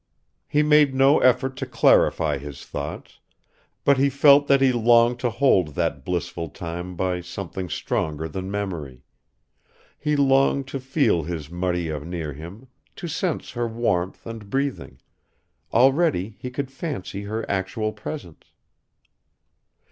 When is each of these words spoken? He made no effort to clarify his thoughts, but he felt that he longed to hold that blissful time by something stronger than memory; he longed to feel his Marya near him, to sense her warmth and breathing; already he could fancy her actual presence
He 0.47 0.63
made 0.63 0.95
no 0.95 1.19
effort 1.19 1.55
to 1.57 1.67
clarify 1.67 2.39
his 2.39 2.65
thoughts, 2.65 3.19
but 3.85 3.99
he 3.99 4.09
felt 4.09 4.47
that 4.47 4.59
he 4.59 4.71
longed 4.71 5.19
to 5.19 5.29
hold 5.29 5.75
that 5.75 6.03
blissful 6.03 6.49
time 6.49 6.95
by 6.95 7.21
something 7.21 7.69
stronger 7.69 8.27
than 8.27 8.49
memory; 8.49 9.03
he 9.99 10.15
longed 10.15 10.67
to 10.69 10.79
feel 10.79 11.21
his 11.21 11.51
Marya 11.51 11.99
near 11.99 12.33
him, 12.33 12.67
to 12.95 13.07
sense 13.07 13.51
her 13.51 13.67
warmth 13.67 14.25
and 14.25 14.49
breathing; 14.49 14.97
already 15.71 16.35
he 16.39 16.49
could 16.49 16.71
fancy 16.71 17.25
her 17.25 17.47
actual 17.47 17.93
presence 17.93 18.47